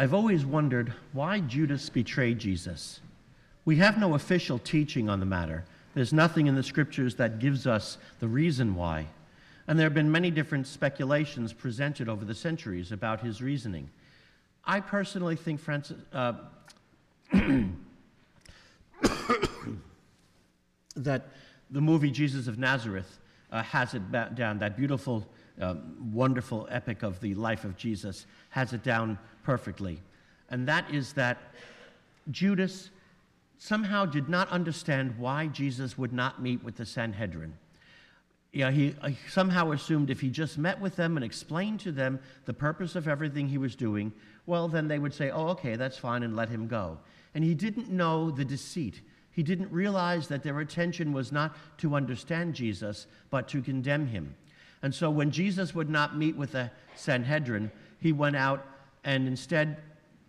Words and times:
I've 0.00 0.14
always 0.14 0.46
wondered 0.46 0.94
why 1.12 1.40
Judas 1.40 1.90
betrayed 1.90 2.38
Jesus. 2.38 3.00
We 3.66 3.76
have 3.76 3.98
no 3.98 4.14
official 4.14 4.58
teaching 4.58 5.10
on 5.10 5.20
the 5.20 5.26
matter. 5.26 5.66
There's 5.92 6.14
nothing 6.14 6.46
in 6.46 6.54
the 6.54 6.62
scriptures 6.62 7.16
that 7.16 7.38
gives 7.38 7.66
us 7.66 7.98
the 8.18 8.26
reason 8.26 8.74
why. 8.74 9.08
And 9.68 9.78
there 9.78 9.84
have 9.84 9.92
been 9.92 10.10
many 10.10 10.30
different 10.30 10.66
speculations 10.66 11.52
presented 11.52 12.08
over 12.08 12.24
the 12.24 12.34
centuries 12.34 12.92
about 12.92 13.20
his 13.20 13.42
reasoning. 13.42 13.90
I 14.64 14.80
personally 14.80 15.36
think 15.36 15.60
Francis, 15.60 15.98
uh, 16.14 16.32
that 20.96 21.28
the 21.70 21.80
movie 21.82 22.10
Jesus 22.10 22.46
of 22.46 22.58
Nazareth 22.58 23.18
uh, 23.52 23.62
has 23.64 23.92
it 23.92 24.10
down, 24.34 24.60
that 24.60 24.78
beautiful, 24.78 25.26
um, 25.60 26.12
wonderful 26.12 26.66
epic 26.70 27.02
of 27.02 27.20
the 27.20 27.34
life 27.34 27.64
of 27.64 27.76
Jesus 27.76 28.26
has 28.50 28.72
it 28.72 28.82
down 28.82 29.18
perfectly. 29.42 30.00
And 30.50 30.66
that 30.68 30.92
is 30.92 31.12
that 31.14 31.38
Judas 32.30 32.90
somehow 33.58 34.06
did 34.06 34.28
not 34.28 34.48
understand 34.48 35.16
why 35.18 35.46
Jesus 35.46 35.98
would 35.98 36.12
not 36.12 36.42
meet 36.42 36.64
with 36.64 36.76
the 36.76 36.86
Sanhedrin. 36.86 37.54
Yeah, 38.52 38.70
he, 38.70 38.96
he 39.06 39.16
somehow 39.28 39.70
assumed 39.70 40.10
if 40.10 40.20
he 40.20 40.28
just 40.28 40.58
met 40.58 40.80
with 40.80 40.96
them 40.96 41.16
and 41.16 41.24
explained 41.24 41.78
to 41.80 41.92
them 41.92 42.18
the 42.46 42.54
purpose 42.54 42.96
of 42.96 43.06
everything 43.06 43.48
he 43.48 43.58
was 43.58 43.76
doing, 43.76 44.12
well, 44.46 44.66
then 44.66 44.88
they 44.88 44.98
would 44.98 45.14
say, 45.14 45.30
oh, 45.30 45.48
okay, 45.48 45.76
that's 45.76 45.98
fine, 45.98 46.24
and 46.24 46.34
let 46.34 46.48
him 46.48 46.66
go. 46.66 46.98
And 47.34 47.44
he 47.44 47.54
didn't 47.54 47.90
know 47.90 48.30
the 48.30 48.44
deceit. 48.44 49.02
He 49.30 49.44
didn't 49.44 49.70
realize 49.70 50.26
that 50.28 50.42
their 50.42 50.60
intention 50.60 51.12
was 51.12 51.30
not 51.30 51.54
to 51.78 51.94
understand 51.94 52.54
Jesus, 52.54 53.06
but 53.30 53.46
to 53.48 53.62
condemn 53.62 54.08
him. 54.08 54.34
And 54.82 54.94
so 54.94 55.10
when 55.10 55.30
Jesus 55.30 55.74
would 55.74 55.90
not 55.90 56.16
meet 56.16 56.36
with 56.36 56.52
the 56.52 56.70
Sanhedrin, 56.96 57.70
he 58.00 58.12
went 58.12 58.36
out 58.36 58.66
and 59.04 59.26
instead 59.26 59.78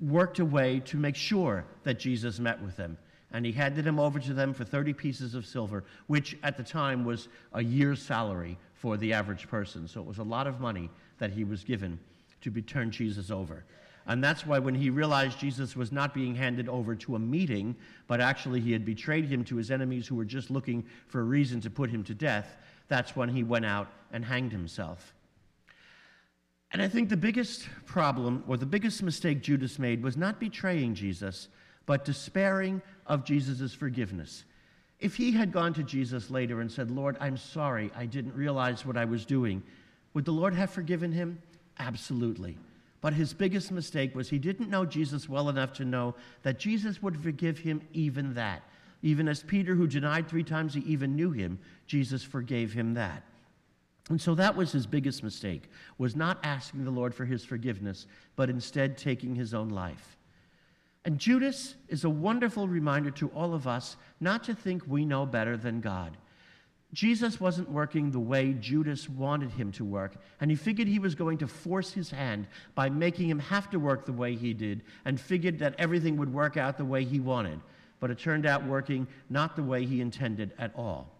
worked 0.00 0.38
a 0.38 0.44
way 0.44 0.80
to 0.86 0.96
make 0.96 1.16
sure 1.16 1.64
that 1.84 1.98
Jesus 1.98 2.38
met 2.38 2.60
with 2.62 2.76
them. 2.76 2.96
And 3.32 3.44
he 3.44 3.52
handed 3.52 3.86
him 3.86 3.98
over 3.98 4.18
to 4.20 4.34
them 4.34 4.54
for 4.54 4.64
30 4.64 4.92
pieces 4.92 5.34
of 5.34 5.46
silver, 5.46 5.84
which 6.06 6.36
at 6.42 6.56
the 6.56 6.62
time 6.62 7.04
was 7.04 7.28
a 7.52 7.62
year's 7.62 8.00
salary 8.00 8.56
for 8.74 8.96
the 8.96 9.12
average 9.12 9.48
person. 9.48 9.88
So 9.88 10.00
it 10.00 10.06
was 10.06 10.18
a 10.18 10.22
lot 10.22 10.46
of 10.46 10.60
money 10.60 10.90
that 11.18 11.32
he 11.32 11.44
was 11.44 11.64
given 11.64 11.98
to 12.42 12.50
be, 12.50 12.62
turn 12.62 12.90
Jesus 12.90 13.30
over. 13.30 13.64
And 14.06 14.22
that's 14.22 14.46
why 14.46 14.60
when 14.60 14.74
he 14.74 14.90
realized 14.90 15.40
Jesus 15.40 15.74
was 15.74 15.90
not 15.90 16.14
being 16.14 16.34
handed 16.34 16.68
over 16.68 16.94
to 16.94 17.16
a 17.16 17.18
meeting, 17.18 17.74
but 18.06 18.20
actually 18.20 18.60
he 18.60 18.70
had 18.70 18.84
betrayed 18.84 19.24
him 19.24 19.44
to 19.44 19.56
his 19.56 19.72
enemies 19.72 20.06
who 20.06 20.14
were 20.14 20.24
just 20.24 20.48
looking 20.48 20.84
for 21.08 21.20
a 21.20 21.24
reason 21.24 21.60
to 21.62 21.70
put 21.70 21.90
him 21.90 22.04
to 22.04 22.14
death, 22.14 22.56
that's 22.88 23.16
when 23.16 23.28
he 23.28 23.42
went 23.42 23.64
out 23.64 23.88
and 24.12 24.24
hanged 24.24 24.52
himself. 24.52 25.14
And 26.72 26.82
I 26.82 26.88
think 26.88 27.08
the 27.08 27.16
biggest 27.16 27.68
problem, 27.84 28.44
or 28.46 28.56
the 28.56 28.66
biggest 28.66 29.02
mistake 29.02 29.42
Judas 29.42 29.78
made, 29.78 30.02
was 30.02 30.16
not 30.16 30.40
betraying 30.40 30.94
Jesus, 30.94 31.48
but 31.86 32.04
despairing 32.04 32.82
of 33.06 33.24
Jesus' 33.24 33.72
forgiveness. 33.72 34.44
If 34.98 35.16
he 35.16 35.32
had 35.32 35.52
gone 35.52 35.74
to 35.74 35.82
Jesus 35.82 36.30
later 36.30 36.60
and 36.60 36.70
said, 36.70 36.90
Lord, 36.90 37.16
I'm 37.20 37.36
sorry, 37.36 37.90
I 37.94 38.06
didn't 38.06 38.34
realize 38.34 38.84
what 38.84 38.96
I 38.96 39.04
was 39.04 39.24
doing, 39.24 39.62
would 40.14 40.24
the 40.24 40.32
Lord 40.32 40.54
have 40.54 40.70
forgiven 40.70 41.12
him? 41.12 41.40
Absolutely. 41.78 42.56
But 43.00 43.12
his 43.12 43.34
biggest 43.34 43.70
mistake 43.70 44.14
was 44.16 44.28
he 44.28 44.38
didn't 44.38 44.70
know 44.70 44.84
Jesus 44.84 45.28
well 45.28 45.48
enough 45.48 45.74
to 45.74 45.84
know 45.84 46.14
that 46.42 46.58
Jesus 46.58 47.02
would 47.02 47.22
forgive 47.22 47.58
him 47.58 47.82
even 47.92 48.34
that. 48.34 48.62
Even 49.02 49.28
as 49.28 49.42
Peter, 49.42 49.74
who 49.74 49.86
denied 49.86 50.28
three 50.28 50.44
times 50.44 50.74
he 50.74 50.80
even 50.80 51.14
knew 51.14 51.30
him, 51.30 51.58
Jesus 51.86 52.22
forgave 52.22 52.72
him 52.72 52.94
that. 52.94 53.22
And 54.08 54.20
so 54.20 54.34
that 54.36 54.56
was 54.56 54.72
his 54.72 54.86
biggest 54.86 55.22
mistake, 55.22 55.68
was 55.98 56.14
not 56.14 56.38
asking 56.44 56.84
the 56.84 56.90
Lord 56.90 57.14
for 57.14 57.24
his 57.24 57.44
forgiveness, 57.44 58.06
but 58.36 58.48
instead 58.48 58.96
taking 58.96 59.34
his 59.34 59.52
own 59.52 59.68
life. 59.68 60.16
And 61.04 61.18
Judas 61.18 61.74
is 61.88 62.04
a 62.04 62.10
wonderful 62.10 62.68
reminder 62.68 63.10
to 63.12 63.28
all 63.28 63.54
of 63.54 63.66
us 63.66 63.96
not 64.20 64.44
to 64.44 64.54
think 64.54 64.82
we 64.86 65.04
know 65.04 65.26
better 65.26 65.56
than 65.56 65.80
God. 65.80 66.16
Jesus 66.92 67.40
wasn't 67.40 67.70
working 67.70 68.10
the 68.10 68.20
way 68.20 68.54
Judas 68.54 69.08
wanted 69.08 69.50
him 69.50 69.72
to 69.72 69.84
work, 69.84 70.16
and 70.40 70.50
he 70.50 70.56
figured 70.56 70.88
he 70.88 70.98
was 70.98 71.14
going 71.14 71.38
to 71.38 71.48
force 71.48 71.92
his 71.92 72.10
hand 72.10 72.46
by 72.74 72.88
making 72.88 73.28
him 73.28 73.38
have 73.38 73.68
to 73.70 73.78
work 73.78 74.06
the 74.06 74.12
way 74.12 74.34
he 74.34 74.54
did, 74.54 74.82
and 75.04 75.20
figured 75.20 75.58
that 75.58 75.74
everything 75.78 76.16
would 76.16 76.32
work 76.32 76.56
out 76.56 76.78
the 76.78 76.84
way 76.84 77.04
he 77.04 77.20
wanted. 77.20 77.60
But 78.00 78.10
it 78.10 78.18
turned 78.18 78.46
out 78.46 78.64
working 78.64 79.06
not 79.30 79.56
the 79.56 79.62
way 79.62 79.84
he 79.84 80.00
intended 80.00 80.52
at 80.58 80.72
all. 80.76 81.12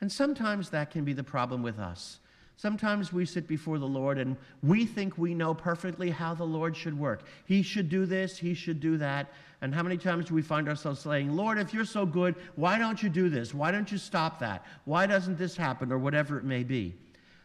And 0.00 0.10
sometimes 0.10 0.70
that 0.70 0.90
can 0.90 1.04
be 1.04 1.12
the 1.12 1.24
problem 1.24 1.62
with 1.62 1.78
us. 1.78 2.18
Sometimes 2.56 3.12
we 3.12 3.24
sit 3.24 3.48
before 3.48 3.78
the 3.78 3.86
Lord 3.86 4.18
and 4.18 4.36
we 4.62 4.84
think 4.84 5.16
we 5.16 5.34
know 5.34 5.54
perfectly 5.54 6.10
how 6.10 6.34
the 6.34 6.44
Lord 6.44 6.76
should 6.76 6.96
work. 6.96 7.22
He 7.44 7.62
should 7.62 7.88
do 7.88 8.06
this, 8.06 8.38
he 8.38 8.54
should 8.54 8.78
do 8.78 8.98
that. 8.98 9.32
And 9.62 9.74
how 9.74 9.82
many 9.82 9.96
times 9.96 10.26
do 10.26 10.34
we 10.34 10.42
find 10.42 10.68
ourselves 10.68 11.00
saying, 11.00 11.34
Lord, 11.34 11.58
if 11.58 11.72
you're 11.72 11.84
so 11.84 12.04
good, 12.04 12.34
why 12.56 12.78
don't 12.78 13.02
you 13.02 13.08
do 13.08 13.28
this? 13.28 13.54
Why 13.54 13.70
don't 13.70 13.90
you 13.90 13.98
stop 13.98 14.38
that? 14.40 14.66
Why 14.84 15.06
doesn't 15.06 15.38
this 15.38 15.56
happen? 15.56 15.92
Or 15.92 15.98
whatever 15.98 16.38
it 16.38 16.44
may 16.44 16.62
be. 16.62 16.94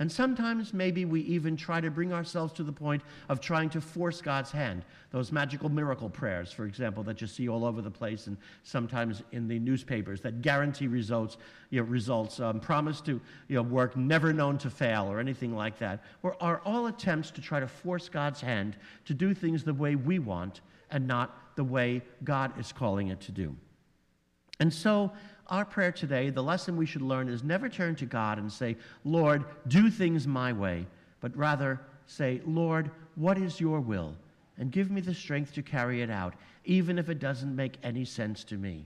And 0.00 0.10
sometimes 0.10 0.72
maybe 0.72 1.04
we 1.04 1.20
even 1.20 1.58
try 1.58 1.78
to 1.82 1.90
bring 1.90 2.10
ourselves 2.10 2.54
to 2.54 2.62
the 2.62 2.72
point 2.72 3.02
of 3.28 3.38
trying 3.38 3.68
to 3.70 3.82
force 3.82 4.22
God's 4.22 4.50
hand. 4.50 4.82
Those 5.10 5.30
magical 5.30 5.68
miracle 5.68 6.08
prayers, 6.08 6.50
for 6.50 6.64
example, 6.64 7.02
that 7.02 7.20
you 7.20 7.26
see 7.26 7.50
all 7.50 7.66
over 7.66 7.82
the 7.82 7.90
place 7.90 8.26
and 8.26 8.38
sometimes 8.62 9.22
in 9.32 9.46
the 9.46 9.58
newspapers 9.58 10.22
that 10.22 10.40
guarantee 10.40 10.86
results, 10.86 11.36
you 11.68 11.82
know, 11.82 11.86
results 11.86 12.40
um, 12.40 12.60
promise 12.60 13.02
to 13.02 13.20
you 13.48 13.56
know, 13.56 13.62
work, 13.62 13.94
never 13.94 14.32
known 14.32 14.56
to 14.56 14.70
fail, 14.70 15.04
or 15.04 15.20
anything 15.20 15.54
like 15.54 15.78
that, 15.78 16.02
are 16.40 16.62
all 16.64 16.86
attempts 16.86 17.30
to 17.32 17.42
try 17.42 17.60
to 17.60 17.68
force 17.68 18.08
God's 18.08 18.40
hand 18.40 18.76
to 19.04 19.12
do 19.12 19.34
things 19.34 19.64
the 19.64 19.74
way 19.74 19.96
we 19.96 20.18
want 20.18 20.62
and 20.90 21.06
not 21.06 21.54
the 21.56 21.64
way 21.64 22.00
God 22.24 22.58
is 22.58 22.72
calling 22.72 23.08
it 23.08 23.20
to 23.20 23.32
do. 23.32 23.54
And 24.60 24.72
so, 24.72 25.12
our 25.50 25.64
prayer 25.64 25.92
today, 25.92 26.30
the 26.30 26.42
lesson 26.42 26.76
we 26.76 26.86
should 26.86 27.02
learn 27.02 27.28
is 27.28 27.42
never 27.42 27.68
turn 27.68 27.96
to 27.96 28.06
God 28.06 28.38
and 28.38 28.50
say, 28.50 28.76
Lord, 29.04 29.44
do 29.68 29.90
things 29.90 30.26
my 30.26 30.52
way, 30.52 30.86
but 31.20 31.36
rather 31.36 31.80
say, 32.06 32.40
Lord, 32.46 32.90
what 33.16 33.36
is 33.36 33.60
your 33.60 33.80
will? 33.80 34.14
And 34.58 34.70
give 34.70 34.90
me 34.90 35.00
the 35.00 35.14
strength 35.14 35.52
to 35.54 35.62
carry 35.62 36.02
it 36.02 36.10
out, 36.10 36.34
even 36.64 36.98
if 36.98 37.08
it 37.08 37.18
doesn't 37.18 37.54
make 37.54 37.78
any 37.82 38.04
sense 38.04 38.44
to 38.44 38.56
me. 38.56 38.84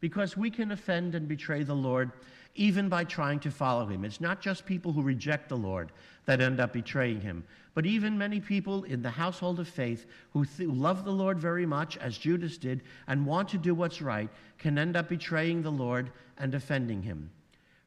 Because 0.00 0.36
we 0.36 0.50
can 0.50 0.72
offend 0.72 1.14
and 1.14 1.28
betray 1.28 1.62
the 1.62 1.74
Lord 1.74 2.10
even 2.54 2.88
by 2.88 3.04
trying 3.04 3.40
to 3.40 3.50
follow 3.50 3.86
him. 3.86 4.04
It's 4.04 4.20
not 4.20 4.40
just 4.40 4.66
people 4.66 4.92
who 4.92 5.02
reject 5.02 5.48
the 5.48 5.56
Lord 5.56 5.92
that 6.26 6.40
end 6.40 6.60
up 6.60 6.72
betraying 6.72 7.20
him, 7.20 7.44
but 7.74 7.86
even 7.86 8.18
many 8.18 8.40
people 8.40 8.84
in 8.84 9.02
the 9.02 9.10
household 9.10 9.60
of 9.60 9.68
faith 9.68 10.06
who 10.32 10.44
th- 10.44 10.68
love 10.68 11.04
the 11.04 11.12
Lord 11.12 11.38
very 11.38 11.64
much, 11.64 11.96
as 11.98 12.18
Judas 12.18 12.58
did, 12.58 12.82
and 13.06 13.24
want 13.24 13.48
to 13.50 13.58
do 13.58 13.74
what's 13.74 14.02
right, 14.02 14.28
can 14.58 14.78
end 14.78 14.96
up 14.96 15.08
betraying 15.08 15.62
the 15.62 15.70
Lord 15.70 16.10
and 16.38 16.54
offending 16.54 17.02
him. 17.02 17.30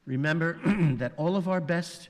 Remember 0.05 0.59
that 0.97 1.13
all 1.17 1.35
of 1.35 1.47
our 1.47 1.61
best, 1.61 2.09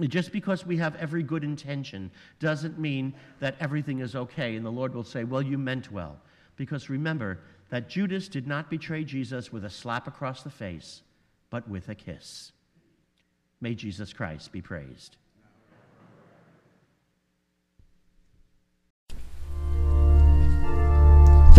just 0.00 0.32
because 0.32 0.66
we 0.66 0.76
have 0.76 0.96
every 0.96 1.22
good 1.22 1.44
intention, 1.44 2.10
doesn't 2.40 2.78
mean 2.78 3.14
that 3.40 3.56
everything 3.60 4.00
is 4.00 4.14
okay, 4.14 4.56
and 4.56 4.64
the 4.64 4.70
Lord 4.70 4.94
will 4.94 5.04
say, 5.04 5.24
Well, 5.24 5.42
you 5.42 5.58
meant 5.58 5.90
well. 5.90 6.18
Because 6.56 6.88
remember 6.88 7.40
that 7.70 7.88
Judas 7.88 8.28
did 8.28 8.46
not 8.46 8.70
betray 8.70 9.02
Jesus 9.02 9.52
with 9.52 9.64
a 9.64 9.70
slap 9.70 10.06
across 10.06 10.42
the 10.42 10.50
face 10.50 11.02
but 11.50 11.68
with 11.68 11.88
a 11.88 11.94
kiss. 11.94 12.52
May 13.60 13.74
Jesus 13.74 14.12
Christ 14.12 14.52
be 14.52 14.60
praised. 14.60 15.16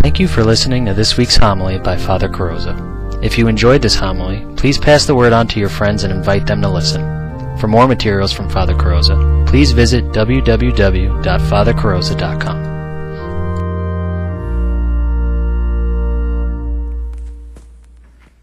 Thank 0.02 0.20
you 0.20 0.28
for 0.28 0.44
listening 0.44 0.86
to 0.86 0.94
this 0.94 1.18
week's 1.18 1.36
homily 1.36 1.80
by 1.80 1.98
Father 1.98 2.30
Carrozza. 2.30 3.24
If 3.24 3.38
you 3.38 3.48
enjoyed 3.48 3.82
this 3.82 3.96
homily, 3.96 4.46
please 4.56 4.78
pass 4.78 5.06
the 5.06 5.16
word 5.16 5.34
on 5.34 5.48
to 5.48 5.60
your 5.60 5.70
friends 5.70 6.04
and 6.04 6.14
invite 6.14 6.46
them 6.46 6.62
to 6.62 6.70
listen. 6.70 7.02
For 7.58 7.68
more 7.68 7.88
materials 7.88 8.32
from 8.32 8.50
Father 8.50 8.76
Carrozza, 8.76 9.48
please 9.48 9.72
visit 9.72 10.04
www.fathercarrozza.com. 10.06 12.65